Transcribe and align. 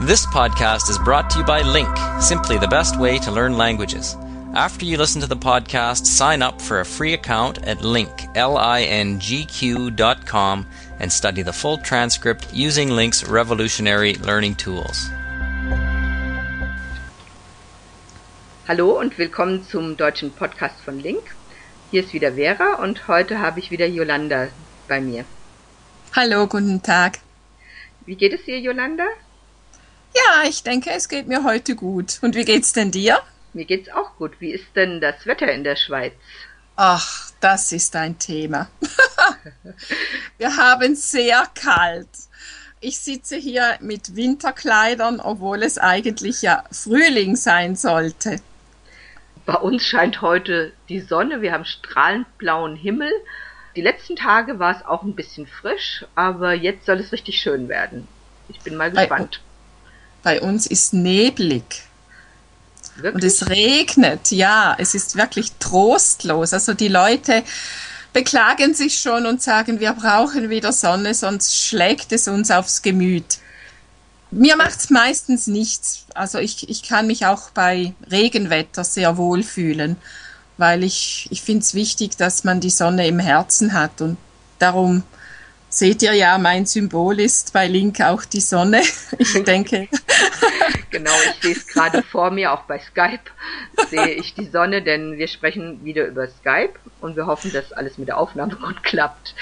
This 0.00 0.24
podcast 0.26 0.88
is 0.90 0.98
brought 0.98 1.28
to 1.30 1.40
you 1.40 1.44
by 1.44 1.62
Link, 1.62 1.88
simply 2.20 2.56
the 2.56 2.68
best 2.68 3.00
way 3.00 3.18
to 3.18 3.32
learn 3.32 3.58
languages. 3.58 4.16
After 4.54 4.86
you 4.86 4.96
listen 4.96 5.20
to 5.22 5.26
the 5.26 5.36
podcast, 5.36 6.06
sign 6.06 6.40
up 6.40 6.62
for 6.62 6.78
a 6.78 6.84
free 6.84 7.14
account 7.14 7.58
at 7.66 7.82
link, 7.82 8.08
L-I-N-G-Q 8.36 9.90
dot 9.90 10.24
com 10.24 10.68
and 11.00 11.10
study 11.10 11.42
the 11.42 11.52
full 11.52 11.78
transcript 11.78 12.46
using 12.54 12.90
Link's 12.90 13.28
revolutionary 13.28 14.14
learning 14.14 14.54
tools. 14.54 15.10
Hallo 18.68 19.00
und 19.00 19.18
willkommen 19.18 19.64
zum 19.64 19.96
deutschen 19.96 20.30
Podcast 20.30 20.80
von 20.80 21.00
Link. 21.00 21.34
Hier 21.90 22.04
ist 22.04 22.12
wieder 22.12 22.34
Vera 22.34 22.74
und 22.74 23.08
heute 23.08 23.40
habe 23.40 23.58
ich 23.58 23.72
wieder 23.72 23.86
Yolanda 23.86 24.46
bei 24.86 25.00
mir. 25.00 25.24
Hallo, 26.14 26.46
guten 26.46 26.84
Tag. 26.84 27.18
Wie 28.06 28.14
geht 28.14 28.32
es 28.32 28.44
dir, 28.44 28.60
Yolanda? 28.60 29.04
Ja, 30.14 30.48
ich 30.48 30.62
denke, 30.62 30.90
es 30.90 31.08
geht 31.08 31.26
mir 31.26 31.44
heute 31.44 31.74
gut. 31.74 32.18
Und 32.22 32.34
wie 32.34 32.44
geht's 32.44 32.72
denn 32.72 32.90
dir? 32.90 33.18
Mir 33.52 33.64
geht's 33.64 33.88
auch 33.90 34.16
gut. 34.16 34.40
Wie 34.40 34.50
ist 34.50 34.66
denn 34.74 35.00
das 35.00 35.26
Wetter 35.26 35.50
in 35.50 35.64
der 35.64 35.76
Schweiz? 35.76 36.12
Ach, 36.76 37.32
das 37.40 37.72
ist 37.72 37.96
ein 37.96 38.18
Thema. 38.18 38.68
Wir 40.38 40.56
haben 40.56 40.94
sehr 40.94 41.44
kalt. 41.54 42.08
Ich 42.80 42.98
sitze 42.98 43.36
hier 43.36 43.76
mit 43.80 44.14
Winterkleidern, 44.14 45.18
obwohl 45.18 45.64
es 45.64 45.78
eigentlich 45.78 46.42
ja 46.42 46.62
Frühling 46.70 47.34
sein 47.34 47.74
sollte. 47.74 48.40
Bei 49.44 49.54
uns 49.54 49.82
scheint 49.82 50.22
heute 50.22 50.72
die 50.88 51.00
Sonne. 51.00 51.40
Wir 51.42 51.52
haben 51.52 51.64
strahlend 51.64 52.26
blauen 52.38 52.76
Himmel. 52.76 53.10
Die 53.74 53.80
letzten 53.80 54.14
Tage 54.14 54.58
war 54.58 54.76
es 54.76 54.84
auch 54.84 55.02
ein 55.02 55.16
bisschen 55.16 55.46
frisch, 55.46 56.04
aber 56.14 56.52
jetzt 56.52 56.86
soll 56.86 57.00
es 57.00 57.10
richtig 57.12 57.40
schön 57.40 57.68
werden. 57.68 58.06
Ich 58.48 58.60
bin 58.60 58.76
mal 58.76 58.92
gespannt. 58.92 59.40
Bei, 60.22 60.40
uns 60.40 60.66
ist 60.66 60.92
neblig. 60.92 61.82
Wirklich? 62.96 63.14
Und 63.14 63.24
es 63.24 63.48
regnet, 63.48 64.30
ja, 64.30 64.74
es 64.78 64.94
ist 64.94 65.16
wirklich 65.16 65.52
trostlos. 65.60 66.52
Also 66.52 66.74
die 66.74 66.88
Leute 66.88 67.44
beklagen 68.12 68.74
sich 68.74 68.98
schon 68.98 69.26
und 69.26 69.42
sagen, 69.42 69.80
wir 69.80 69.92
brauchen 69.92 70.50
wieder 70.50 70.72
Sonne, 70.72 71.14
sonst 71.14 71.54
schlägt 71.54 72.12
es 72.12 72.26
uns 72.26 72.50
aufs 72.50 72.82
Gemüt. 72.82 73.38
Mir 74.30 74.56
macht 74.56 74.78
es 74.80 74.90
meistens 74.90 75.46
nichts. 75.46 76.04
Also 76.14 76.38
ich, 76.38 76.68
ich 76.68 76.82
kann 76.82 77.06
mich 77.06 77.26
auch 77.26 77.50
bei 77.50 77.94
Regenwetter 78.10 78.84
sehr 78.84 79.16
wohl 79.16 79.42
fühlen, 79.42 79.96
weil 80.56 80.84
ich, 80.84 81.28
ich 81.30 81.42
finde 81.42 81.62
es 81.62 81.74
wichtig, 81.74 82.16
dass 82.16 82.44
man 82.44 82.60
die 82.60 82.70
Sonne 82.70 83.06
im 83.06 83.20
Herzen 83.20 83.72
hat. 83.72 84.00
Und 84.00 84.18
darum 84.58 85.02
seht 85.70 86.02
ihr 86.02 86.14
ja, 86.14 86.36
mein 86.38 86.66
Symbol 86.66 87.20
ist 87.20 87.52
bei 87.52 87.68
Link 87.68 88.00
auch 88.00 88.24
die 88.24 88.40
Sonne. 88.40 88.82
Ich 89.18 89.32
denke. 89.44 89.88
Genau, 90.90 91.12
ich 91.24 91.42
sehe 91.42 91.54
es 91.54 91.66
gerade 91.66 92.02
vor 92.02 92.30
mir, 92.30 92.52
auch 92.52 92.62
bei 92.62 92.78
Skype 92.78 93.30
sehe 93.88 94.08
ich 94.08 94.34
die 94.34 94.46
Sonne, 94.46 94.82
denn 94.82 95.18
wir 95.18 95.28
sprechen 95.28 95.84
wieder 95.84 96.06
über 96.06 96.26
Skype 96.28 96.74
und 97.00 97.16
wir 97.16 97.26
hoffen, 97.26 97.52
dass 97.52 97.72
alles 97.72 97.98
mit 97.98 98.08
der 98.08 98.18
Aufnahme 98.18 98.56
gut 98.56 98.82
klappt. 98.82 99.34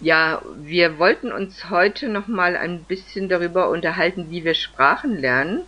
Ja, 0.00 0.42
wir 0.56 0.98
wollten 0.98 1.32
uns 1.32 1.70
heute 1.70 2.08
noch 2.08 2.26
mal 2.26 2.56
ein 2.56 2.84
bisschen 2.84 3.28
darüber 3.28 3.70
unterhalten, 3.70 4.30
wie 4.30 4.44
wir 4.44 4.54
Sprachen 4.54 5.18
lernen 5.18 5.62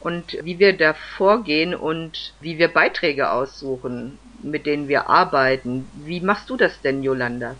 und 0.00 0.36
wie 0.42 0.58
wir 0.58 0.76
da 0.76 0.94
vorgehen 0.94 1.74
und 1.74 2.34
wie 2.40 2.58
wir 2.58 2.68
Beiträge 2.68 3.30
aussuchen, 3.30 4.18
mit 4.42 4.66
denen 4.66 4.88
wir 4.88 5.08
arbeiten. 5.08 5.88
Wie 6.04 6.20
machst 6.20 6.50
du 6.50 6.56
das 6.56 6.80
denn, 6.82 7.02
Yolanda? 7.02 7.56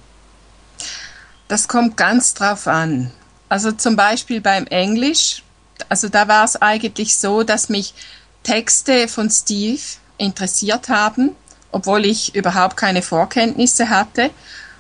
Das 1.49 1.69
kommt 1.69 1.97
ganz 1.97 2.35
drauf 2.35 2.67
an. 2.67 3.11
Also 3.49 3.73
zum 3.73 3.97
Beispiel 3.97 4.41
beim 4.41 4.67
Englisch, 4.67 5.43
also 5.89 6.09
da 6.09 6.29
war 6.29 6.45
es 6.45 6.61
eigentlich 6.61 7.17
so, 7.17 7.43
dass 7.43 7.69
mich 7.69 7.95
Texte 8.43 9.09
von 9.09 9.31
Steve 9.31 9.81
interessiert 10.19 10.89
haben, 10.89 11.31
obwohl 11.73 12.05
ich 12.05 12.35
überhaupt 12.35 12.77
keine 12.77 13.03
Vorkenntnisse 13.03 13.91
hatte. 13.91 14.31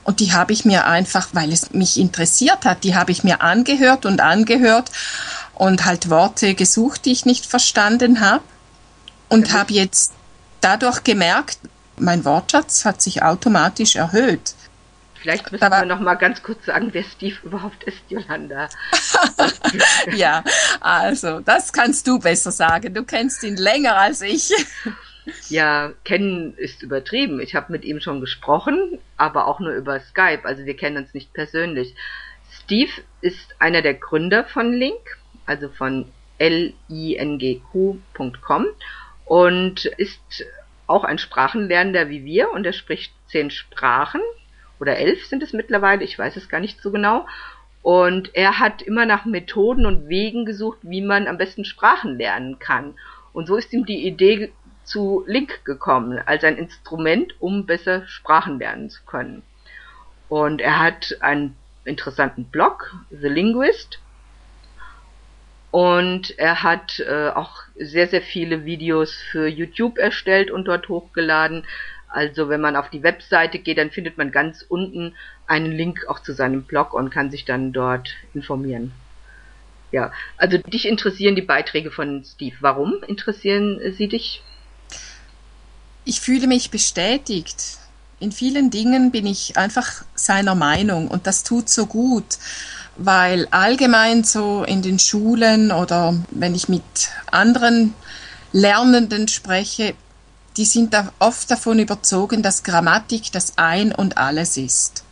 Und 0.04 0.20
die 0.20 0.32
habe 0.32 0.52
ich 0.52 0.64
mir 0.64 0.86
einfach, 0.86 1.28
weil 1.32 1.52
es 1.52 1.72
mich 1.72 1.98
interessiert 1.98 2.64
hat, 2.64 2.84
die 2.84 2.94
habe 2.94 3.12
ich 3.12 3.22
mir 3.22 3.42
angehört 3.42 4.06
und 4.06 4.20
angehört 4.20 4.91
und 5.54 5.84
halt 5.84 6.08
Worte 6.08 6.54
gesucht, 6.54 7.04
die 7.04 7.12
ich 7.12 7.26
nicht 7.26 7.46
verstanden 7.46 8.20
habe. 8.20 8.42
Und 9.28 9.52
habe 9.52 9.72
jetzt 9.72 10.12
dadurch 10.60 11.04
gemerkt, 11.04 11.58
mein 11.96 12.25
Wortschatz 12.25 12.84
hat 12.84 13.00
sich 13.00 13.22
automatisch 13.22 13.94
erhöht. 13.94 14.54
Vielleicht 15.20 15.53
müssen 15.53 15.70
wir 15.70 15.84
noch 15.84 16.00
mal 16.00 16.14
ganz 16.14 16.42
kurz 16.42 16.64
sagen, 16.64 16.88
wer 16.92 17.04
Steve 17.04 17.36
überhaupt 17.42 17.84
ist, 17.84 18.00
Yolanda. 18.08 18.69
ja, 20.16 20.42
also, 20.81 21.41
das 21.41 21.72
kannst 21.72 22.06
du 22.06 22.19
besser 22.19 22.50
sagen. 22.50 22.94
Du 22.94 23.04
kennst 23.04 23.42
ihn 23.42 23.56
länger 23.56 23.97
als 23.97 24.22
ich. 24.22 24.50
Ja, 25.48 25.92
kennen 26.04 26.54
ist 26.56 26.82
übertrieben. 26.82 27.38
Ich 27.41 27.54
habe 27.54 27.70
mit 27.70 27.84
ihm 27.84 28.00
schon 28.00 28.20
gesprochen, 28.22 28.98
aber 29.19 29.47
auch 29.47 29.60
nur 29.60 29.72
über 29.72 30.00
Skype. 30.00 30.41
Also 30.44 30.64
wir 30.64 30.75
kennen 30.76 30.97
uns 30.97 31.12
nicht 31.12 31.34
persönlich. 31.34 31.94
Steve 32.50 32.91
ist 33.20 33.54
einer 33.58 33.82
der 33.82 33.94
Gründer 33.94 34.44
von 34.44 34.72
Link, 34.72 35.19
also 35.44 35.69
von 35.69 36.10
lingq.com 36.38 37.66
und 39.26 39.84
ist 39.84 40.44
auch 40.87 41.04
ein 41.04 41.19
Sprachenlernender 41.19 42.08
wie 42.08 42.25
wir 42.25 42.50
und 42.50 42.64
er 42.64 42.72
spricht 42.72 43.12
zehn 43.28 43.50
Sprachen 43.50 44.22
oder 44.80 44.96
elf 44.96 45.26
sind 45.26 45.42
es 45.42 45.52
mittlerweile, 45.52 46.04
ich 46.04 46.18
weiß 46.18 46.36
es 46.36 46.48
gar 46.48 46.60
nicht 46.60 46.80
so 46.80 46.91
genau. 46.91 47.26
Und 47.82 48.34
er 48.34 48.58
hat 48.58 48.82
immer 48.82 49.06
nach 49.06 49.24
Methoden 49.24 49.86
und 49.86 50.08
Wegen 50.08 50.44
gesucht, 50.44 50.78
wie 50.82 51.00
man 51.00 51.28
am 51.28 51.38
besten 51.38 51.64
Sprachen 51.64 52.18
lernen 52.18 52.58
kann. 52.58 52.94
Und 53.32 53.46
so 53.46 53.56
ist 53.56 53.72
ihm 53.72 53.86
die 53.86 54.06
Idee 54.06 54.52
zu 54.84 55.24
Link 55.26 55.64
gekommen, 55.64 56.20
als 56.26 56.44
ein 56.44 56.56
Instrument, 56.56 57.34
um 57.40 57.64
besser 57.64 58.06
Sprachen 58.06 58.58
lernen 58.58 58.90
zu 58.90 59.02
können. 59.04 59.42
Und 60.28 60.60
er 60.60 60.78
hat 60.78 61.16
einen 61.20 61.56
interessanten 61.84 62.44
Blog, 62.44 62.94
The 63.10 63.28
Linguist. 63.28 64.00
Und 65.70 66.36
er 66.38 66.62
hat 66.64 66.98
äh, 67.00 67.28
auch 67.28 67.62
sehr, 67.76 68.08
sehr 68.08 68.22
viele 68.22 68.64
Videos 68.64 69.14
für 69.30 69.46
YouTube 69.46 69.98
erstellt 69.98 70.50
und 70.50 70.66
dort 70.66 70.88
hochgeladen. 70.88 71.64
Also 72.12 72.48
wenn 72.48 72.60
man 72.60 72.76
auf 72.76 72.91
die 72.91 73.03
Webseite 73.03 73.59
geht, 73.59 73.78
dann 73.78 73.91
findet 73.91 74.19
man 74.19 74.32
ganz 74.32 74.65
unten 74.69 75.15
einen 75.47 75.71
Link 75.71 76.06
auch 76.09 76.21
zu 76.21 76.32
seinem 76.32 76.65
Blog 76.65 76.93
und 76.93 77.10
kann 77.10 77.31
sich 77.31 77.44
dann 77.44 77.72
dort 77.72 78.10
informieren. 78.34 78.93
Ja, 79.93 80.12
also 80.37 80.59
dich 80.59 80.87
interessieren 80.87 81.34
die 81.34 81.43
Beiträge 81.43 81.91
von 81.91 82.25
Steve. 82.25 82.56
Warum 82.60 83.03
interessieren 83.06 83.81
sie 83.97 84.09
dich? 84.09 84.43
Ich 86.04 86.20
fühle 86.20 86.47
mich 86.47 86.70
bestätigt. 86.70 87.78
In 88.19 88.32
vielen 88.32 88.70
Dingen 88.70 89.10
bin 89.10 89.26
ich 89.26 89.56
einfach 89.56 90.04
seiner 90.15 90.54
Meinung 90.54 91.09
und 91.09 91.26
das 91.26 91.43
tut 91.43 91.69
so 91.69 91.87
gut, 91.87 92.38
weil 92.97 93.49
allgemein 93.50 94.25
so 94.25 94.62
in 94.65 94.82
den 94.82 94.99
Schulen 94.99 95.72
oder 95.72 96.15
wenn 96.31 96.54
ich 96.54 96.69
mit 96.69 96.82
anderen 97.31 97.94
Lernenden 98.53 99.26
spreche, 99.28 99.94
die 100.56 100.65
sind 100.65 100.93
da 100.93 101.12
oft 101.19 101.50
davon 101.50 101.78
überzogen, 101.78 102.43
dass 102.43 102.62
Grammatik 102.62 103.33
das 103.33 103.56
Ein 103.56 103.93
und 103.93 104.19
alles 104.19 104.56
ist. 104.56 105.05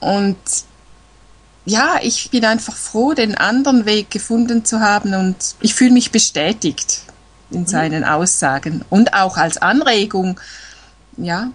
Und 0.00 0.38
ja, 1.64 1.98
ich 2.02 2.30
bin 2.30 2.44
einfach 2.44 2.74
froh, 2.74 3.12
den 3.12 3.36
anderen 3.36 3.86
Weg 3.86 4.10
gefunden 4.10 4.64
zu 4.64 4.80
haben 4.80 5.14
und 5.14 5.36
ich 5.60 5.74
fühle 5.74 5.92
mich 5.92 6.10
bestätigt 6.10 7.02
in 7.50 7.66
seinen 7.66 8.04
Aussagen 8.04 8.84
und 8.90 9.14
auch 9.14 9.36
als 9.36 9.58
Anregung, 9.58 10.40
ja. 11.16 11.52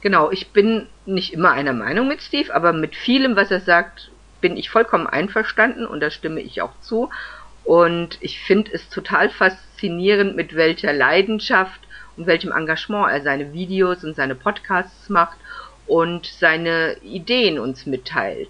Genau, 0.00 0.30
ich 0.30 0.52
bin 0.52 0.86
nicht 1.06 1.32
immer 1.32 1.52
einer 1.52 1.72
Meinung 1.72 2.06
mit 2.06 2.22
Steve, 2.22 2.54
aber 2.54 2.72
mit 2.72 2.94
vielem, 2.94 3.34
was 3.34 3.50
er 3.50 3.60
sagt, 3.60 4.10
bin 4.40 4.56
ich 4.56 4.70
vollkommen 4.70 5.06
einverstanden 5.06 5.86
und 5.86 6.00
da 6.00 6.10
stimme 6.10 6.40
ich 6.40 6.62
auch 6.62 6.72
zu. 6.82 7.10
Und 7.64 8.18
ich 8.20 8.38
finde 8.40 8.72
es 8.72 8.88
total 8.90 9.28
faszinierend, 9.28 10.36
mit 10.36 10.54
welcher 10.54 10.92
Leidenschaft 10.92 11.80
und 12.16 12.26
welchem 12.26 12.52
Engagement 12.52 13.10
er 13.10 13.22
seine 13.22 13.52
Videos 13.52 14.04
und 14.04 14.16
seine 14.16 14.34
Podcasts 14.34 15.08
macht 15.08 15.36
und 15.86 16.26
seine 16.38 16.96
Ideen 17.02 17.58
uns 17.58 17.86
mitteilt. 17.86 18.48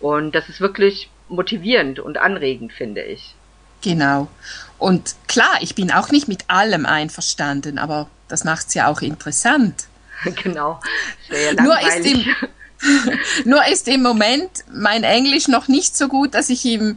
Und 0.00 0.34
das 0.34 0.48
ist 0.48 0.60
wirklich 0.60 1.10
motivierend 1.28 2.00
und 2.00 2.18
anregend, 2.18 2.72
finde 2.72 3.02
ich. 3.02 3.34
Genau. 3.82 4.28
Und 4.78 5.16
klar, 5.26 5.58
ich 5.60 5.74
bin 5.74 5.92
auch 5.92 6.10
nicht 6.10 6.28
mit 6.28 6.44
allem 6.48 6.86
einverstanden, 6.86 7.78
aber 7.78 8.08
das 8.28 8.44
macht 8.44 8.68
es 8.68 8.74
ja 8.74 8.88
auch 8.88 9.02
interessant. 9.02 9.86
genau. 10.42 10.80
Ja 11.30 11.62
nur, 11.62 11.78
ist 11.80 12.06
im, 12.06 12.24
nur 13.44 13.66
ist 13.66 13.88
im 13.88 14.02
Moment 14.02 14.50
mein 14.72 15.04
Englisch 15.04 15.48
noch 15.48 15.68
nicht 15.68 15.96
so 15.96 16.08
gut, 16.08 16.34
dass 16.34 16.50
ich 16.50 16.64
ihm 16.64 16.96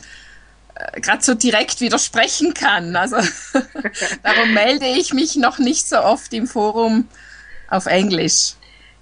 gerade 0.96 1.24
so 1.24 1.34
direkt 1.34 1.82
widersprechen 1.82 2.54
kann. 2.54 2.96
Also 2.96 3.18
darum 4.24 4.54
melde 4.54 4.86
ich 4.86 5.14
mich 5.14 5.36
noch 5.36 5.60
nicht 5.60 5.88
so 5.88 5.98
oft 5.98 6.34
im 6.34 6.48
Forum 6.48 7.08
auf 7.68 7.86
Englisch. 7.86 8.54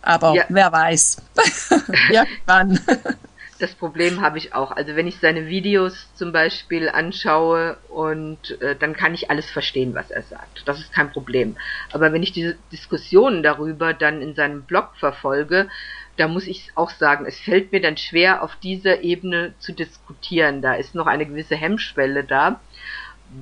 Aber 0.02 0.34
ja. 0.34 0.44
wer 0.50 0.72
weiß. 0.72 1.18
Irgendwann. 2.10 2.80
Das 3.60 3.74
Problem 3.74 4.22
habe 4.22 4.38
ich 4.38 4.54
auch. 4.54 4.72
Also 4.72 4.96
wenn 4.96 5.06
ich 5.06 5.20
seine 5.20 5.48
Videos 5.48 6.08
zum 6.16 6.32
Beispiel 6.32 6.88
anschaue 6.88 7.78
und 7.90 8.62
äh, 8.62 8.76
dann 8.78 8.96
kann 8.96 9.14
ich 9.14 9.30
alles 9.30 9.50
verstehen, 9.50 9.94
was 9.94 10.10
er 10.12 10.24
sagt. 10.24 10.64
Das 10.66 10.80
ist 10.80 10.94
kein 10.94 11.12
Problem. 11.12 11.58
Aber 11.92 12.14
wenn 12.14 12.24
ich 12.24 12.32
diese 12.32 12.56
Diskussionen 12.72 13.44
darüber 13.44 13.94
dann 13.94 14.22
in 14.22 14.34
seinem 14.34 14.64
Blog 14.64 14.92
verfolge, 14.98 15.68
da 16.20 16.28
muss 16.28 16.46
ich 16.48 16.72
auch 16.76 16.90
sagen, 16.90 17.26
es 17.26 17.40
fällt 17.40 17.72
mir 17.72 17.80
dann 17.80 17.96
schwer, 17.96 18.44
auf 18.44 18.58
dieser 18.58 19.04
Ebene 19.04 19.54
zu 19.60 19.72
diskutieren. 19.72 20.62
Da 20.62 20.74
ist 20.74 20.94
noch 20.94 21.08
eine 21.08 21.26
gewisse 21.26 21.56
Hemmschwelle 21.56 22.26
da, 22.26 22.60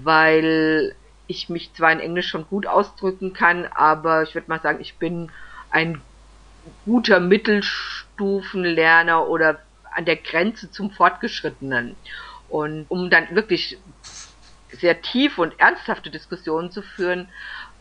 weil 0.03 0.93
ich 1.25 1.49
mich 1.49 1.73
zwar 1.73 1.91
in 1.91 1.99
Englisch 1.99 2.27
schon 2.27 2.47
gut 2.47 2.67
ausdrücken 2.67 3.33
kann, 3.33 3.65
aber 3.65 4.21
ich 4.21 4.35
würde 4.35 4.47
mal 4.47 4.61
sagen, 4.61 4.79
ich 4.79 4.97
bin 4.97 5.31
ein 5.71 5.99
guter 6.85 7.19
Mittelstufenlerner 7.19 9.27
oder 9.27 9.59
an 9.93 10.05
der 10.05 10.17
Grenze 10.17 10.69
zum 10.69 10.91
Fortgeschrittenen. 10.91 11.95
Und 12.47 12.85
um 12.89 13.09
dann 13.09 13.27
wirklich 13.31 13.79
sehr 14.71 15.01
tief 15.01 15.39
und 15.39 15.59
ernsthafte 15.59 16.11
Diskussionen 16.11 16.69
zu 16.71 16.83
führen, 16.83 17.27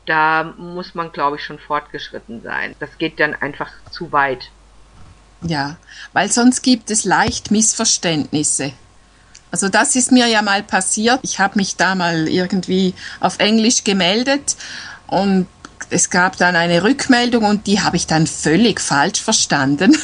da 0.07 0.55
muss 0.57 0.95
man, 0.95 1.13
glaube 1.13 1.37
ich, 1.37 1.45
schon 1.45 1.59
fortgeschritten 1.59 2.41
sein. 2.41 2.75
Das 2.79 2.97
geht 2.97 3.21
dann 3.21 3.35
einfach 3.35 3.71
zu 3.91 4.11
weit. 4.13 4.51
Ja, 5.43 5.77
weil 6.13 6.31
sonst 6.31 6.63
gibt 6.63 6.91
es 6.91 7.05
leicht 7.05 7.51
Missverständnisse. 7.51 8.73
Also 9.51 9.69
das 9.69 9.97
ist 9.97 10.13
mir 10.13 10.27
ja 10.27 10.43
mal 10.43 10.63
passiert. 10.63 11.21
Ich 11.23 11.39
habe 11.39 11.57
mich 11.57 11.77
da 11.77 11.95
mal 11.95 12.29
irgendwie 12.29 12.95
auf 13.21 13.39
Englisch 13.39 13.85
gemeldet 13.85 14.57
und 15.07 15.47
es 15.91 16.11
gab 16.11 16.37
dann 16.37 16.57
eine 16.57 16.83
Rückmeldung 16.83 17.45
und 17.45 17.67
die 17.67 17.81
habe 17.81 17.97
ich 17.97 18.07
dann 18.07 18.27
völlig 18.27 18.81
falsch 18.81 19.23
verstanden. 19.23 19.97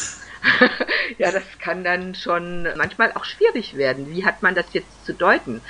ja, 1.19 1.31
das 1.31 1.43
kann 1.61 1.83
dann 1.85 2.15
schon 2.15 2.69
manchmal 2.77 3.13
auch 3.13 3.25
schwierig 3.25 3.77
werden. 3.77 4.11
Wie 4.11 4.25
hat 4.25 4.43
man 4.43 4.55
das 4.55 4.67
jetzt 4.73 5.05
zu 5.05 5.13
deuten? 5.13 5.61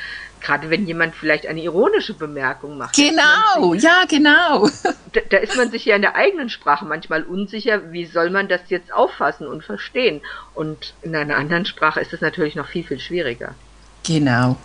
Gerade 0.43 0.71
wenn 0.71 0.87
jemand 0.87 1.15
vielleicht 1.15 1.47
eine 1.47 1.63
ironische 1.63 2.15
Bemerkung 2.15 2.77
macht. 2.77 2.97
Genau, 2.97 3.75
sich, 3.75 3.85
ja, 3.85 4.05
genau. 4.09 4.69
Da, 5.13 5.21
da, 5.29 5.37
ist 5.37 5.57
man 5.57 5.71
sich 5.71 5.85
ja 5.85 5.95
in 5.95 6.03
der 6.03 6.17
eigenen 6.17 6.49
Sprache 6.49 6.85
manchmal 6.85 7.23
unsicher, 7.23 7.93
wie 7.93 8.07
soll 8.07 8.31
man 8.31 8.49
das 8.49 8.63
jetzt 8.69 8.93
auffassen 8.93 9.47
und 9.47 9.63
verstehen. 9.63 10.21
Und 10.55 10.95
in 11.03 11.15
einer 11.15 11.37
anderen 11.37 11.67
Sprache 11.67 12.01
ist 12.01 12.13
es 12.13 12.23
natürlich 12.23 12.57
noch 12.57 12.67
viel, 12.67 12.83
viel 12.83 12.99
schwieriger. 12.99 13.55
Genau, 14.05 14.57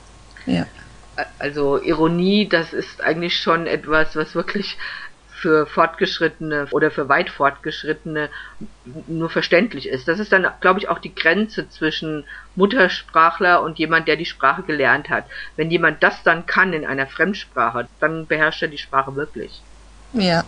ja. 0.45 0.65
Also 1.37 1.81
Ironie, 1.81 2.47
das 2.47 2.73
ist 2.73 3.01
eigentlich 3.01 3.37
schon 3.37 3.67
etwas, 3.67 4.15
was 4.15 4.35
wirklich 4.35 4.77
für 5.37 5.67
Fortgeschrittene 5.67 6.67
oder 6.71 6.89
für 6.89 7.09
weit 7.09 7.29
Fortgeschrittene 7.29 8.29
nur 9.07 9.29
verständlich 9.29 9.87
ist. 9.87 10.07
Das 10.07 10.19
ist 10.19 10.31
dann, 10.31 10.47
glaube 10.61 10.79
ich, 10.79 10.89
auch 10.89 10.97
die 10.97 11.13
Grenze 11.13 11.69
zwischen 11.69 12.25
Muttersprachler 12.55 13.61
und 13.61 13.77
jemand, 13.77 14.07
der 14.07 14.15
die 14.15 14.25
Sprache 14.25 14.63
gelernt 14.63 15.09
hat. 15.09 15.25
Wenn 15.55 15.69
jemand 15.69 16.01
das 16.01 16.23
dann 16.23 16.47
kann 16.47 16.73
in 16.73 16.85
einer 16.85 17.05
Fremdsprache, 17.05 17.87
dann 17.99 18.25
beherrscht 18.25 18.63
er 18.63 18.67
die 18.67 18.79
Sprache 18.79 19.15
wirklich. 19.15 19.61
Ja. 20.13 20.43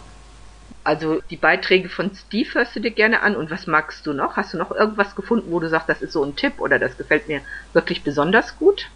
Also 0.83 1.21
die 1.29 1.37
Beiträge 1.37 1.87
von 1.87 2.11
Steve 2.15 2.55
hörst 2.55 2.75
du 2.75 2.79
dir 2.79 2.91
gerne 2.91 3.21
an. 3.21 3.35
Und 3.35 3.51
was 3.51 3.67
magst 3.67 4.07
du 4.07 4.13
noch? 4.13 4.37
Hast 4.37 4.53
du 4.53 4.57
noch 4.57 4.71
irgendwas 4.71 5.15
gefunden, 5.15 5.51
wo 5.51 5.59
du 5.59 5.69
sagst, 5.69 5.87
das 5.87 6.01
ist 6.01 6.13
so 6.13 6.23
ein 6.23 6.35
Tipp 6.35 6.53
oder 6.57 6.79
das 6.79 6.97
gefällt 6.97 7.27
mir 7.27 7.41
wirklich 7.73 8.03
besonders 8.03 8.57
gut? 8.57 8.87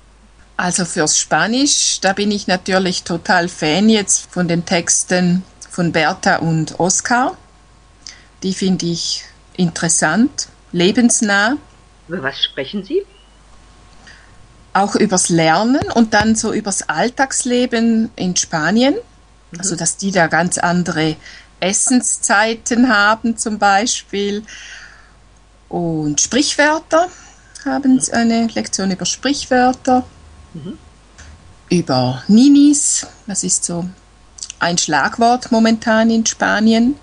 Also 0.58 0.86
fürs 0.86 1.20
Spanisch, 1.20 2.00
da 2.02 2.14
bin 2.14 2.32
ich 2.32 2.48
natürlich 2.48 3.04
total 3.04 3.48
Fan 3.48 3.90
jetzt 3.90 4.32
von 4.32 4.48
den 4.48 4.66
Texten 4.66 5.44
von 5.74 5.92
Bertha 5.92 6.36
und 6.36 6.80
Oskar. 6.80 7.36
Die 8.44 8.54
finde 8.54 8.86
ich 8.86 9.24
interessant, 9.58 10.48
lebensnah. 10.72 11.58
Über 12.08 12.22
was 12.22 12.44
sprechen 12.44 12.84
Sie? 12.84 13.04
Auch 14.74 14.96
übers 14.96 15.30
Lernen 15.30 15.82
und 15.96 16.14
dann 16.14 16.36
so 16.36 16.54
übers 16.54 16.88
Alltagsleben 16.90 18.12
in 18.16 18.36
Spanien. 18.36 18.94
Mhm. 18.94 19.60
Also, 19.60 19.76
dass 19.76 19.98
die 19.98 20.12
da 20.12 20.28
ganz 20.28 20.60
andere 20.60 21.16
Essenszeiten 21.60 22.90
haben 22.90 23.36
zum 23.36 23.58
Beispiel. 23.58 24.44
Und 25.70 26.22
Sprichwörter 26.22 27.08
haben 27.66 28.00
sie 28.00 28.14
eine 28.14 28.46
Lektion 28.46 28.92
über 28.92 29.06
Sprichwörter. 29.06 30.06
Mhm. 30.54 30.78
Über 31.70 32.22
Ninis, 32.28 33.08
das 33.26 33.44
ist 33.44 33.66
so 33.66 33.86
ein 34.64 34.78
Schlagwort 34.78 35.52
momentan 35.52 36.10
in 36.10 36.26
Spanien. 36.26 36.96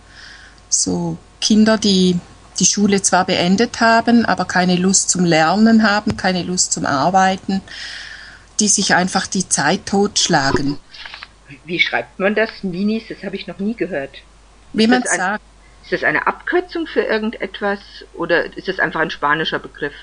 So 0.68 1.18
Kinder, 1.40 1.78
die 1.78 2.18
die 2.58 2.66
Schule 2.66 3.00
zwar 3.02 3.24
beendet 3.24 3.80
haben, 3.80 4.24
aber 4.26 4.44
keine 4.44 4.76
Lust 4.76 5.10
zum 5.10 5.24
Lernen 5.24 5.82
haben, 5.82 6.16
keine 6.16 6.42
Lust 6.42 6.72
zum 6.72 6.84
Arbeiten, 6.86 7.60
die 8.58 8.68
sich 8.68 8.94
einfach 8.94 9.26
die 9.26 9.48
Zeit 9.48 9.86
totschlagen. 9.86 10.78
Wie 11.64 11.80
schreibt 11.80 12.18
man 12.18 12.34
das? 12.34 12.50
Ninis, 12.62 13.04
das 13.08 13.22
habe 13.24 13.36
ich 13.36 13.46
noch 13.46 13.58
nie 13.58 13.74
gehört. 13.74 14.16
Wie 14.72 14.86
man 14.86 15.02
sagt. 15.02 15.42
Ist 15.82 15.92
das 15.92 16.04
eine 16.04 16.26
Abkürzung 16.26 16.86
für 16.86 17.00
irgendetwas 17.00 17.80
oder 18.14 18.56
ist 18.56 18.68
das 18.68 18.78
einfach 18.78 19.00
ein 19.00 19.10
spanischer 19.10 19.58
Begriff? 19.58 19.94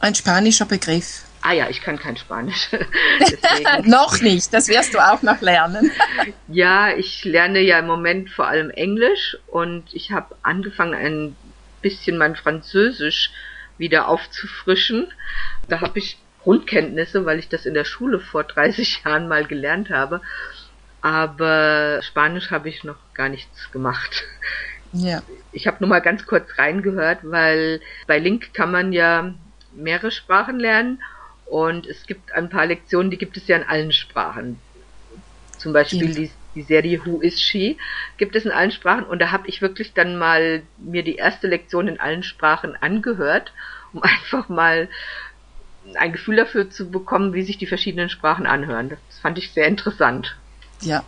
Ein 0.00 0.14
spanischer 0.14 0.64
Begriff. 0.64 1.22
Ah 1.48 1.52
ja, 1.52 1.68
ich 1.70 1.80
kann 1.80 1.96
kein 1.96 2.16
Spanisch. 2.16 2.70
noch 3.84 4.20
nicht, 4.20 4.52
das 4.52 4.66
wirst 4.66 4.94
du 4.94 4.98
auch 4.98 5.22
noch 5.22 5.40
lernen. 5.40 5.92
ja, 6.48 6.92
ich 6.96 7.24
lerne 7.24 7.60
ja 7.60 7.78
im 7.78 7.86
Moment 7.86 8.30
vor 8.30 8.48
allem 8.48 8.68
Englisch 8.70 9.36
und 9.46 9.84
ich 9.92 10.10
habe 10.10 10.34
angefangen, 10.42 10.94
ein 10.94 11.36
bisschen 11.82 12.18
mein 12.18 12.34
Französisch 12.34 13.30
wieder 13.78 14.08
aufzufrischen. 14.08 15.12
Da 15.68 15.80
habe 15.82 16.00
ich 16.00 16.18
Grundkenntnisse, 16.42 17.24
weil 17.26 17.38
ich 17.38 17.48
das 17.48 17.64
in 17.64 17.74
der 17.74 17.84
Schule 17.84 18.18
vor 18.18 18.42
30 18.42 19.04
Jahren 19.04 19.28
mal 19.28 19.44
gelernt 19.44 19.90
habe. 19.90 20.22
Aber 21.00 22.00
Spanisch 22.02 22.50
habe 22.50 22.68
ich 22.68 22.82
noch 22.82 22.98
gar 23.14 23.28
nichts 23.28 23.70
gemacht. 23.70 24.24
Ja. 24.92 25.22
Ich 25.52 25.68
habe 25.68 25.76
nur 25.78 25.90
mal 25.90 26.00
ganz 26.00 26.26
kurz 26.26 26.58
reingehört, 26.58 27.20
weil 27.22 27.80
bei 28.08 28.18
Link 28.18 28.52
kann 28.52 28.72
man 28.72 28.92
ja 28.92 29.32
mehrere 29.72 30.10
Sprachen 30.10 30.58
lernen 30.58 31.00
und 31.46 31.86
es 31.86 32.06
gibt 32.06 32.32
ein 32.32 32.50
paar 32.50 32.66
Lektionen, 32.66 33.10
die 33.10 33.18
gibt 33.18 33.36
es 33.36 33.46
ja 33.46 33.56
in 33.56 33.62
allen 33.62 33.92
Sprachen. 33.92 34.58
Zum 35.58 35.72
Beispiel 35.72 36.14
die, 36.14 36.30
die 36.54 36.62
Serie 36.62 37.04
Who 37.04 37.20
is 37.20 37.40
She 37.40 37.78
gibt 38.18 38.36
es 38.36 38.44
in 38.44 38.50
allen 38.50 38.72
Sprachen 38.72 39.04
und 39.04 39.20
da 39.20 39.30
habe 39.30 39.48
ich 39.48 39.62
wirklich 39.62 39.94
dann 39.94 40.18
mal 40.18 40.62
mir 40.78 41.02
die 41.02 41.16
erste 41.16 41.46
Lektion 41.46 41.88
in 41.88 42.00
allen 42.00 42.22
Sprachen 42.22 42.76
angehört, 42.76 43.52
um 43.92 44.02
einfach 44.02 44.48
mal 44.48 44.88
ein 45.94 46.12
Gefühl 46.12 46.36
dafür 46.36 46.68
zu 46.68 46.90
bekommen, 46.90 47.32
wie 47.32 47.42
sich 47.42 47.58
die 47.58 47.66
verschiedenen 47.66 48.10
Sprachen 48.10 48.46
anhören. 48.46 48.90
Das 48.90 49.18
fand 49.20 49.38
ich 49.38 49.52
sehr 49.52 49.68
interessant. 49.68 50.36
Ja, 50.80 51.04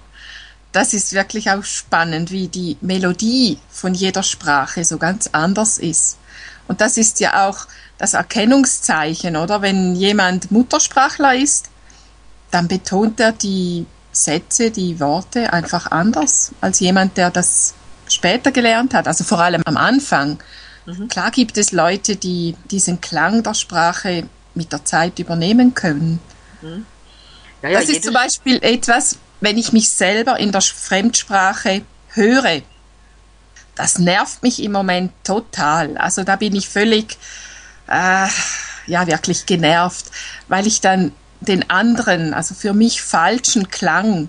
das 0.72 0.94
ist 0.94 1.12
wirklich 1.14 1.50
auch 1.50 1.64
spannend, 1.64 2.30
wie 2.30 2.48
die 2.48 2.76
Melodie 2.80 3.58
von 3.70 3.94
jeder 3.94 4.22
Sprache 4.22 4.84
so 4.84 4.98
ganz 4.98 5.28
anders 5.32 5.78
ist. 5.78 6.18
Und 6.68 6.80
das 6.80 6.96
ist 6.96 7.20
ja 7.20 7.48
auch 7.48 7.66
das 7.98 8.14
Erkennungszeichen, 8.14 9.36
oder? 9.36 9.60
Wenn 9.60 9.94
jemand 9.94 10.50
Muttersprachler 10.50 11.34
ist, 11.34 11.68
dann 12.50 12.68
betont 12.68 13.20
er 13.20 13.32
die 13.32 13.86
Sätze, 14.12 14.70
die 14.70 15.00
Worte 15.00 15.52
einfach 15.52 15.90
anders 15.90 16.52
als 16.60 16.80
jemand, 16.80 17.16
der 17.16 17.30
das 17.30 17.74
später 18.08 18.52
gelernt 18.52 18.94
hat, 18.94 19.06
also 19.06 19.24
vor 19.24 19.40
allem 19.40 19.62
am 19.66 19.76
Anfang. 19.76 20.38
Mhm. 20.86 21.08
Klar 21.08 21.30
gibt 21.30 21.58
es 21.58 21.72
Leute, 21.72 22.16
die 22.16 22.56
diesen 22.70 23.00
Klang 23.00 23.42
der 23.42 23.54
Sprache 23.54 24.28
mit 24.54 24.72
der 24.72 24.84
Zeit 24.84 25.18
übernehmen 25.18 25.74
können. 25.74 26.20
Mhm. 26.62 26.86
Ja, 27.62 27.70
ja, 27.70 27.80
das 27.80 27.88
ist 27.88 28.04
zum 28.04 28.14
Beispiel 28.14 28.58
etwas, 28.62 29.18
wenn 29.40 29.58
ich 29.58 29.72
mich 29.72 29.90
selber 29.90 30.38
in 30.38 30.52
der 30.52 30.62
Fremdsprache 30.62 31.82
höre. 32.08 32.62
Das 33.74 33.98
nervt 33.98 34.42
mich 34.42 34.62
im 34.62 34.72
Moment 34.72 35.12
total. 35.22 35.96
Also 35.98 36.24
da 36.24 36.36
bin 36.36 36.56
ich 36.56 36.68
völlig 36.68 37.18
äh, 37.88 38.26
ja 38.86 39.06
wirklich 39.06 39.46
genervt, 39.46 40.06
weil 40.48 40.66
ich 40.66 40.80
dann 40.80 41.12
den 41.40 41.70
anderen, 41.70 42.34
also 42.34 42.54
für 42.54 42.72
mich 42.72 43.02
falschen 43.02 43.68
Klang 43.70 44.28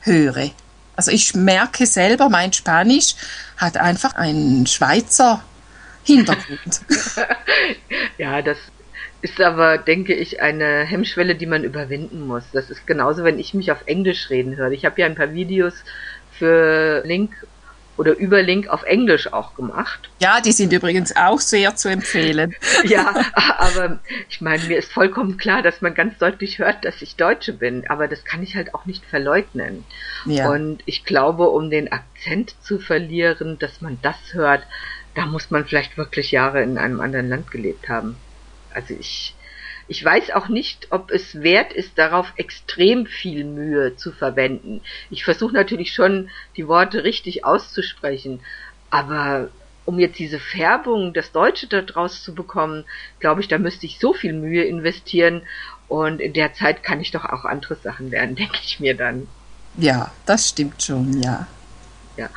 höre. 0.00 0.50
Also 0.96 1.10
ich 1.10 1.34
merke 1.34 1.86
selber, 1.86 2.28
mein 2.28 2.52
Spanisch 2.52 3.14
hat 3.56 3.76
einfach 3.76 4.14
einen 4.14 4.66
Schweizer 4.66 5.42
Hintergrund. 6.04 6.80
ja, 8.18 8.42
das 8.42 8.58
ist 9.22 9.40
aber, 9.40 9.78
denke 9.78 10.14
ich, 10.14 10.40
eine 10.40 10.84
Hemmschwelle, 10.84 11.34
die 11.34 11.46
man 11.46 11.64
überwinden 11.64 12.26
muss. 12.26 12.44
Das 12.52 12.70
ist 12.70 12.86
genauso, 12.86 13.24
wenn 13.24 13.38
ich 13.38 13.54
mich 13.54 13.70
auf 13.70 13.82
Englisch 13.86 14.30
reden 14.30 14.56
höre. 14.56 14.70
Ich 14.72 14.84
habe 14.84 15.00
ja 15.00 15.06
ein 15.06 15.14
paar 15.14 15.32
Videos 15.32 15.74
für 16.38 17.02
Link 17.04 17.32
oder 18.00 18.16
über 18.16 18.42
Link 18.42 18.66
auf 18.68 18.82
Englisch 18.84 19.30
auch 19.30 19.54
gemacht. 19.54 20.08
Ja, 20.20 20.40
die 20.40 20.52
sind 20.52 20.72
übrigens 20.72 21.14
auch 21.14 21.38
sehr 21.38 21.76
zu 21.76 21.90
empfehlen. 21.90 22.54
ja, 22.84 23.14
aber 23.58 24.00
ich 24.30 24.40
meine, 24.40 24.64
mir 24.64 24.78
ist 24.78 24.90
vollkommen 24.90 25.36
klar, 25.36 25.60
dass 25.60 25.82
man 25.82 25.94
ganz 25.94 26.16
deutlich 26.16 26.58
hört, 26.58 26.82
dass 26.86 27.02
ich 27.02 27.16
Deutsche 27.16 27.52
bin, 27.52 27.86
aber 27.90 28.08
das 28.08 28.24
kann 28.24 28.42
ich 28.42 28.56
halt 28.56 28.74
auch 28.74 28.86
nicht 28.86 29.04
verleugnen. 29.04 29.84
Ja. 30.24 30.48
Und 30.48 30.82
ich 30.86 31.04
glaube, 31.04 31.50
um 31.50 31.68
den 31.68 31.92
Akzent 31.92 32.54
zu 32.62 32.78
verlieren, 32.78 33.58
dass 33.58 33.82
man 33.82 33.98
das 34.00 34.16
hört, 34.32 34.62
da 35.14 35.26
muss 35.26 35.50
man 35.50 35.66
vielleicht 35.66 35.98
wirklich 35.98 36.30
Jahre 36.30 36.62
in 36.62 36.78
einem 36.78 37.02
anderen 37.02 37.28
Land 37.28 37.50
gelebt 37.50 37.90
haben. 37.90 38.16
Also 38.72 38.94
ich, 38.98 39.34
ich 39.90 40.04
weiß 40.04 40.30
auch 40.30 40.48
nicht, 40.48 40.86
ob 40.90 41.10
es 41.10 41.42
wert 41.42 41.72
ist, 41.72 41.98
darauf 41.98 42.32
extrem 42.36 43.06
viel 43.06 43.44
Mühe 43.44 43.96
zu 43.96 44.12
verwenden. 44.12 44.82
Ich 45.10 45.24
versuche 45.24 45.52
natürlich 45.52 45.92
schon, 45.92 46.30
die 46.56 46.68
Worte 46.68 47.02
richtig 47.02 47.44
auszusprechen, 47.44 48.38
aber 48.90 49.48
um 49.86 49.98
jetzt 49.98 50.20
diese 50.20 50.38
Färbung, 50.38 51.12
das 51.12 51.32
Deutsche 51.32 51.66
daraus 51.66 52.22
zu 52.22 52.36
bekommen, 52.36 52.84
glaube 53.18 53.40
ich, 53.40 53.48
da 53.48 53.58
müsste 53.58 53.84
ich 53.84 53.98
so 53.98 54.12
viel 54.12 54.32
Mühe 54.32 54.62
investieren 54.62 55.42
und 55.88 56.20
in 56.20 56.34
der 56.34 56.54
Zeit 56.54 56.84
kann 56.84 57.00
ich 57.00 57.10
doch 57.10 57.24
auch 57.24 57.44
andere 57.44 57.74
Sachen 57.74 58.10
lernen, 58.10 58.36
denke 58.36 58.60
ich 58.62 58.78
mir 58.78 58.96
dann. 58.96 59.26
Ja, 59.76 60.12
das 60.24 60.50
stimmt 60.50 60.80
schon, 60.84 61.20
ja. 61.20 61.48
Ja. 62.16 62.30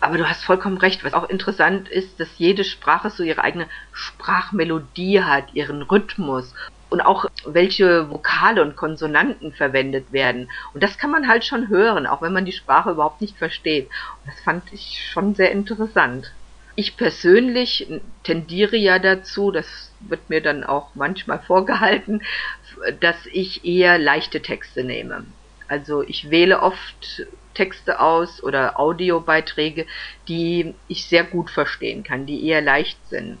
Aber 0.00 0.16
du 0.16 0.28
hast 0.28 0.44
vollkommen 0.44 0.78
recht. 0.78 1.04
Was 1.04 1.14
auch 1.14 1.28
interessant 1.28 1.88
ist, 1.88 2.18
dass 2.18 2.38
jede 2.38 2.64
Sprache 2.64 3.10
so 3.10 3.22
ihre 3.22 3.44
eigene 3.44 3.66
Sprachmelodie 3.92 5.22
hat, 5.22 5.52
ihren 5.54 5.82
Rhythmus 5.82 6.54
und 6.88 7.00
auch 7.00 7.26
welche 7.44 8.10
Vokale 8.10 8.62
und 8.62 8.76
Konsonanten 8.76 9.52
verwendet 9.52 10.12
werden. 10.12 10.50
Und 10.74 10.82
das 10.82 10.98
kann 10.98 11.10
man 11.10 11.28
halt 11.28 11.44
schon 11.44 11.68
hören, 11.68 12.06
auch 12.06 12.22
wenn 12.22 12.32
man 12.32 12.44
die 12.44 12.52
Sprache 12.52 12.90
überhaupt 12.90 13.20
nicht 13.20 13.36
versteht. 13.36 13.86
Und 13.86 14.32
das 14.32 14.40
fand 14.40 14.72
ich 14.72 15.08
schon 15.12 15.34
sehr 15.34 15.52
interessant. 15.52 16.32
Ich 16.76 16.96
persönlich 16.96 17.86
tendiere 18.24 18.76
ja 18.76 18.98
dazu, 18.98 19.50
das 19.50 19.92
wird 20.00 20.30
mir 20.30 20.40
dann 20.40 20.64
auch 20.64 20.94
manchmal 20.94 21.38
vorgehalten, 21.40 22.22
dass 23.00 23.26
ich 23.26 23.64
eher 23.64 23.98
leichte 23.98 24.40
Texte 24.40 24.82
nehme. 24.82 25.24
Also 25.68 26.02
ich 26.02 26.30
wähle 26.30 26.62
oft 26.62 27.26
Texte 27.60 28.00
aus 28.00 28.42
oder 28.42 28.80
Audiobeiträge, 28.80 29.84
die 30.28 30.74
ich 30.88 31.04
sehr 31.04 31.24
gut 31.24 31.50
verstehen 31.50 32.02
kann, 32.02 32.24
die 32.24 32.46
eher 32.46 32.62
leicht 32.62 32.98
sind. 33.10 33.36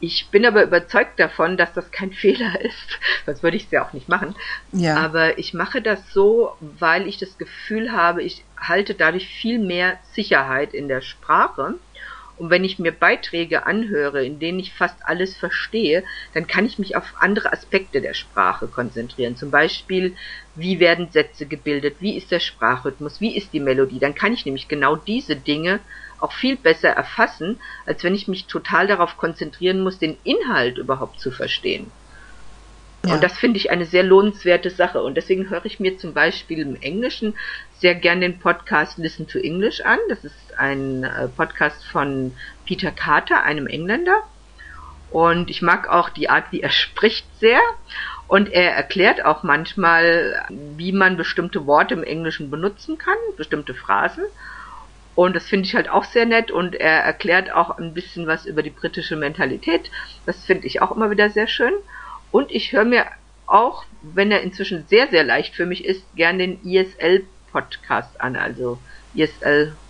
Ich 0.00 0.30
bin 0.32 0.44
aber 0.44 0.64
überzeugt 0.64 1.20
davon, 1.20 1.56
dass 1.56 1.72
das 1.72 1.92
kein 1.92 2.12
Fehler 2.24 2.60
ist, 2.60 2.98
sonst 3.24 3.44
würde 3.44 3.56
ich 3.56 3.66
es 3.66 3.70
ja 3.70 3.86
auch 3.86 3.92
nicht 3.92 4.08
machen. 4.08 4.34
Ja. 4.72 4.96
Aber 4.96 5.38
ich 5.38 5.54
mache 5.54 5.80
das 5.80 6.12
so, 6.12 6.56
weil 6.60 7.06
ich 7.06 7.18
das 7.18 7.38
Gefühl 7.38 7.92
habe, 7.92 8.24
ich 8.24 8.44
halte 8.58 8.94
dadurch 8.94 9.28
viel 9.28 9.60
mehr 9.60 9.96
Sicherheit 10.12 10.74
in 10.74 10.88
der 10.88 11.00
Sprache 11.00 11.74
und 12.36 12.50
wenn 12.50 12.64
ich 12.64 12.78
mir 12.78 12.92
Beiträge 12.92 13.66
anhöre, 13.66 14.24
in 14.24 14.38
denen 14.38 14.58
ich 14.58 14.74
fast 14.74 14.98
alles 15.04 15.36
verstehe, 15.36 16.04
dann 16.34 16.46
kann 16.46 16.66
ich 16.66 16.78
mich 16.78 16.94
auf 16.94 17.14
andere 17.18 17.52
Aspekte 17.52 18.00
der 18.00 18.14
Sprache 18.14 18.68
konzentrieren. 18.68 19.36
Zum 19.36 19.50
Beispiel, 19.50 20.16
wie 20.54 20.78
werden 20.78 21.10
Sätze 21.10 21.46
gebildet, 21.46 21.96
wie 22.00 22.16
ist 22.16 22.30
der 22.30 22.40
Sprachrhythmus, 22.40 23.20
wie 23.20 23.36
ist 23.36 23.52
die 23.52 23.60
Melodie. 23.60 24.00
Dann 24.00 24.14
kann 24.14 24.34
ich 24.34 24.44
nämlich 24.44 24.68
genau 24.68 24.96
diese 24.96 25.36
Dinge 25.36 25.80
auch 26.18 26.32
viel 26.32 26.56
besser 26.56 26.90
erfassen, 26.90 27.60
als 27.86 28.04
wenn 28.04 28.14
ich 28.14 28.28
mich 28.28 28.46
total 28.46 28.86
darauf 28.86 29.16
konzentrieren 29.16 29.82
muss, 29.82 29.98
den 29.98 30.18
Inhalt 30.22 30.78
überhaupt 30.78 31.20
zu 31.20 31.30
verstehen. 31.30 31.90
Ja. 33.06 33.14
Und 33.14 33.22
das 33.22 33.38
finde 33.38 33.58
ich 33.58 33.70
eine 33.70 33.84
sehr 33.84 34.02
lohnenswerte 34.02 34.70
Sache. 34.70 35.02
Und 35.02 35.16
deswegen 35.16 35.48
höre 35.48 35.64
ich 35.64 35.78
mir 35.78 35.96
zum 35.96 36.12
Beispiel 36.12 36.58
im 36.58 36.76
Englischen 36.80 37.34
sehr 37.78 37.94
gern 37.94 38.20
den 38.20 38.40
Podcast 38.40 38.98
Listen 38.98 39.28
to 39.28 39.38
English 39.38 39.80
an. 39.82 39.98
Das 40.08 40.24
ist 40.24 40.58
ein 40.58 41.04
äh, 41.04 41.28
Podcast 41.28 41.84
von 41.84 42.34
Peter 42.66 42.90
Carter, 42.90 43.44
einem 43.44 43.68
Engländer. 43.68 44.22
Und 45.10 45.50
ich 45.50 45.62
mag 45.62 45.88
auch 45.88 46.10
die 46.10 46.28
Art, 46.28 46.46
wie 46.50 46.60
er 46.62 46.70
spricht 46.70 47.26
sehr. 47.38 47.60
Und 48.26 48.52
er 48.52 48.72
erklärt 48.74 49.24
auch 49.24 49.44
manchmal, 49.44 50.44
wie 50.50 50.90
man 50.90 51.16
bestimmte 51.16 51.64
Worte 51.66 51.94
im 51.94 52.02
Englischen 52.02 52.50
benutzen 52.50 52.98
kann, 52.98 53.16
bestimmte 53.36 53.72
Phrasen. 53.72 54.24
Und 55.14 55.36
das 55.36 55.46
finde 55.46 55.66
ich 55.66 55.76
halt 55.76 55.88
auch 55.88 56.04
sehr 56.04 56.26
nett. 56.26 56.50
Und 56.50 56.74
er 56.74 57.04
erklärt 57.04 57.52
auch 57.52 57.78
ein 57.78 57.94
bisschen 57.94 58.26
was 58.26 58.46
über 58.46 58.64
die 58.64 58.70
britische 58.70 59.14
Mentalität. 59.14 59.92
Das 60.26 60.44
finde 60.44 60.66
ich 60.66 60.82
auch 60.82 60.90
immer 60.90 61.08
wieder 61.10 61.30
sehr 61.30 61.46
schön. 61.46 61.72
Und 62.36 62.52
ich 62.52 62.72
höre 62.72 62.84
mir 62.84 63.06
auch, 63.46 63.86
wenn 64.02 64.30
er 64.30 64.42
inzwischen 64.42 64.84
sehr, 64.88 65.08
sehr 65.08 65.24
leicht 65.24 65.54
für 65.54 65.64
mich 65.64 65.86
ist, 65.86 66.02
gern 66.16 66.38
den 66.38 66.62
ISL-Podcast 66.66 68.20
an, 68.20 68.36
also 68.36 68.78
islpod.com. 69.14 69.80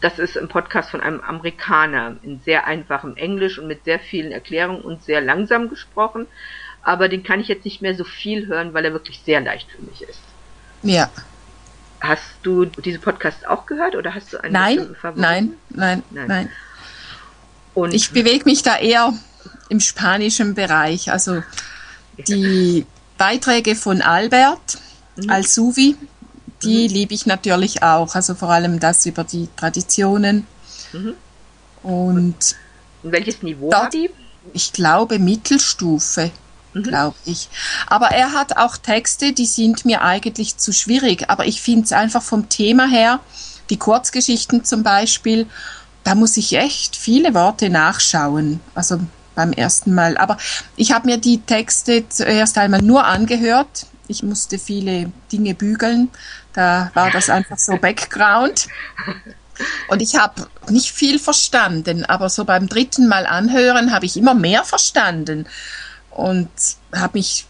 Das 0.00 0.20
ist 0.20 0.38
ein 0.38 0.46
Podcast 0.46 0.92
von 0.92 1.00
einem 1.00 1.20
Amerikaner 1.20 2.14
in 2.22 2.38
sehr 2.44 2.68
einfachem 2.68 3.16
Englisch 3.16 3.58
und 3.58 3.66
mit 3.66 3.82
sehr 3.82 3.98
vielen 3.98 4.30
Erklärungen 4.30 4.82
und 4.82 5.02
sehr 5.02 5.20
langsam 5.20 5.68
gesprochen. 5.68 6.28
Aber 6.82 7.08
den 7.08 7.24
kann 7.24 7.40
ich 7.40 7.48
jetzt 7.48 7.64
nicht 7.64 7.82
mehr 7.82 7.96
so 7.96 8.04
viel 8.04 8.46
hören, 8.46 8.74
weil 8.74 8.84
er 8.84 8.92
wirklich 8.92 9.20
sehr 9.24 9.40
leicht 9.40 9.68
für 9.68 9.82
mich 9.82 10.02
ist. 10.02 10.20
Ja. 10.84 11.10
Hast 12.00 12.36
du 12.44 12.66
diese 12.66 13.00
Podcasts 13.00 13.44
auch 13.44 13.66
gehört 13.66 13.96
oder 13.96 14.14
hast 14.14 14.32
du 14.32 14.38
einen 14.38 14.52
nein, 14.52 14.94
nein, 15.16 15.54
nein, 15.70 16.04
nein, 16.12 16.28
nein. 16.28 16.48
Und 17.74 17.92
ich 17.94 18.12
bewege 18.12 18.44
mich 18.44 18.62
da 18.62 18.78
eher 18.78 19.12
im 19.68 19.80
spanischen 19.80 20.54
Bereich. 20.54 21.10
Also 21.10 21.42
die 22.28 22.86
Beiträge 23.18 23.74
von 23.74 24.02
Albert 24.02 24.78
mhm. 25.16 25.30
Al-Suvi, 25.30 25.96
die 26.62 26.88
mhm. 26.88 26.94
liebe 26.94 27.14
ich 27.14 27.26
natürlich 27.26 27.82
auch. 27.82 28.14
Also 28.14 28.34
vor 28.34 28.50
allem 28.50 28.80
das 28.80 29.06
über 29.06 29.24
die 29.24 29.48
Traditionen. 29.56 30.46
Mhm. 30.92 31.14
Und 31.82 32.56
welches 33.02 33.42
Niveau 33.42 33.70
dort, 33.70 33.84
hat 33.84 33.94
die? 33.94 34.10
Ich 34.52 34.72
glaube 34.72 35.18
Mittelstufe, 35.18 36.30
mhm. 36.74 36.82
glaube 36.82 37.16
ich. 37.24 37.48
Aber 37.86 38.08
er 38.08 38.32
hat 38.32 38.56
auch 38.56 38.76
Texte, 38.76 39.32
die 39.32 39.46
sind 39.46 39.84
mir 39.84 40.02
eigentlich 40.02 40.56
zu 40.58 40.72
schwierig. 40.72 41.28
Aber 41.30 41.46
ich 41.46 41.60
finde 41.60 41.84
es 41.84 41.92
einfach 41.92 42.22
vom 42.22 42.48
Thema 42.48 42.88
her, 42.88 43.20
die 43.70 43.78
Kurzgeschichten 43.78 44.64
zum 44.64 44.82
Beispiel, 44.82 45.46
da 46.04 46.14
muss 46.14 46.36
ich 46.36 46.54
echt 46.54 46.96
viele 46.96 47.34
Worte 47.34 47.70
nachschauen. 47.70 48.60
Also 48.74 49.00
beim 49.34 49.52
ersten 49.52 49.94
Mal. 49.94 50.16
Aber 50.16 50.36
ich 50.76 50.92
habe 50.92 51.06
mir 51.06 51.18
die 51.18 51.40
Texte 51.40 52.08
zuerst 52.08 52.58
einmal 52.58 52.82
nur 52.82 53.04
angehört. 53.04 53.86
Ich 54.08 54.22
musste 54.22 54.58
viele 54.58 55.12
Dinge 55.30 55.54
bügeln. 55.54 56.10
Da 56.52 56.90
war 56.94 57.10
das 57.10 57.30
einfach 57.30 57.58
so 57.58 57.76
Background. 57.76 58.68
Und 59.88 60.02
ich 60.02 60.16
habe 60.16 60.46
nicht 60.68 60.92
viel 60.92 61.18
verstanden, 61.18 62.04
aber 62.04 62.28
so 62.28 62.44
beim 62.44 62.68
dritten 62.68 63.06
Mal 63.06 63.26
anhören 63.26 63.92
habe 63.92 64.06
ich 64.06 64.16
immer 64.16 64.34
mehr 64.34 64.64
verstanden 64.64 65.46
und 66.10 66.50
habe 66.94 67.18
mich 67.18 67.46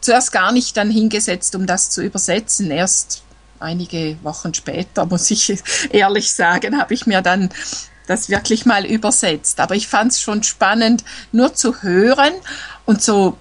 zuerst 0.00 0.32
gar 0.32 0.52
nicht 0.52 0.76
dann 0.76 0.90
hingesetzt, 0.90 1.54
um 1.54 1.66
das 1.66 1.90
zu 1.90 2.02
übersetzen. 2.02 2.70
Erst 2.70 3.22
einige 3.58 4.16
Wochen 4.22 4.54
später, 4.54 5.06
muss 5.06 5.30
ich 5.30 5.62
ehrlich 5.90 6.32
sagen, 6.32 6.78
habe 6.78 6.94
ich 6.94 7.06
mir 7.06 7.22
dann 7.22 7.50
das 8.06 8.28
wirklich 8.28 8.66
mal 8.66 8.84
übersetzt. 8.84 9.60
Aber 9.60 9.74
ich 9.74 9.88
fand 9.88 10.12
es 10.12 10.20
schon 10.20 10.42
spannend, 10.42 11.04
nur 11.32 11.54
zu 11.54 11.82
hören 11.82 12.32
und 12.84 13.02
so 13.02 13.36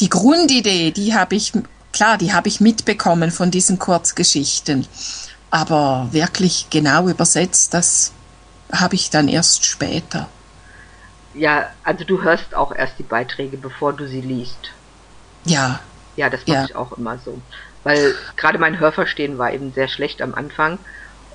die 0.00 0.08
Grundidee, 0.08 0.90
die 0.90 1.14
habe 1.14 1.34
ich, 1.34 1.52
klar, 1.92 2.18
die 2.18 2.32
habe 2.32 2.48
ich 2.48 2.60
mitbekommen 2.60 3.30
von 3.30 3.50
diesen 3.50 3.78
Kurzgeschichten. 3.78 4.86
Aber 5.50 6.08
wirklich 6.12 6.68
genau 6.70 7.08
übersetzt, 7.08 7.74
das 7.74 8.12
habe 8.72 8.94
ich 8.94 9.10
dann 9.10 9.28
erst 9.28 9.64
später. 9.64 10.28
Ja, 11.34 11.70
also 11.84 12.04
du 12.04 12.22
hörst 12.22 12.54
auch 12.54 12.74
erst 12.74 12.98
die 12.98 13.04
Beiträge, 13.04 13.56
bevor 13.56 13.92
du 13.92 14.06
sie 14.06 14.20
liest. 14.20 14.72
Ja. 15.44 15.80
Ja, 16.16 16.28
das 16.28 16.40
mache 16.46 16.58
ja. 16.58 16.64
ich 16.64 16.76
auch 16.76 16.92
immer 16.92 17.18
so. 17.24 17.40
Weil 17.84 18.14
gerade 18.36 18.58
mein 18.58 18.78
Hörverstehen 18.78 19.38
war 19.38 19.52
eben 19.52 19.72
sehr 19.72 19.88
schlecht 19.88 20.20
am 20.20 20.34
Anfang. 20.34 20.78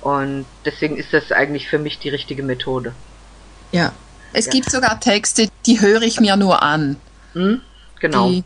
Und 0.04 0.44
deswegen 0.66 0.98
ist 0.98 1.14
das 1.14 1.32
eigentlich 1.32 1.66
für 1.66 1.78
mich 1.78 1.98
die 1.98 2.10
richtige 2.10 2.42
Methode. 2.42 2.94
Ja. 3.72 3.92
Es 4.34 4.46
ja. 4.46 4.52
gibt 4.52 4.70
sogar 4.70 5.00
Texte, 5.00 5.48
die 5.64 5.80
höre 5.80 6.02
ich 6.02 6.20
mir 6.20 6.36
nur 6.36 6.62
an. 6.62 6.96
Mhm, 7.32 7.62
genau. 8.00 8.28
Die, 8.28 8.44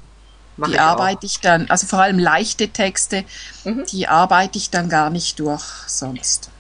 die 0.57 0.71
ich 0.71 0.81
arbeite 0.81 1.19
auch. 1.19 1.25
ich 1.25 1.41
dann, 1.41 1.69
also 1.69 1.89
vor 1.89 1.99
allem 2.01 2.21
leichte 2.21 2.69
Texte, 2.69 3.25
mhm. 3.65 3.85
die 3.91 4.07
arbeite 4.07 4.57
ich 4.57 4.71
dann 4.71 4.89
gar 4.89 5.11
nicht 5.11 5.41
durch 5.41 5.65
sonst. 5.89 6.51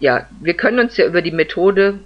Ja, 0.00 0.26
wir 0.40 0.54
können 0.54 0.78
uns 0.78 0.96
ja 0.96 1.04
über 1.04 1.20
die 1.20 1.30
Methode, 1.30 2.00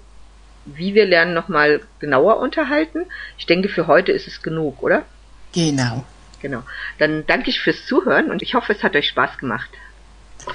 wie 0.65 0.95
wir 0.95 1.07
lernen, 1.07 1.35
nochmal 1.35 1.83
genauer 2.00 2.39
unterhalten. 2.39 3.07
Ich 3.39 3.47
denke, 3.47 3.69
für 3.69 3.87
heute 3.87 4.11
ist 4.11 4.27
es 4.27 4.43
genug, 4.43 4.83
oder? 4.83 5.05
Genau. 5.53 6.05
Genau. 6.43 6.65
Dann 6.99 7.25
danke 7.29 7.50
ich 7.50 7.61
fürs 7.61 7.87
Zuhören 7.87 8.33
und 8.33 8.43
ich 8.43 8.55
hoffe, 8.55 8.73
es 8.73 8.83
hat 8.83 8.97
euch 8.97 9.07
Spaß 9.07 9.39
gemacht. 9.39 9.71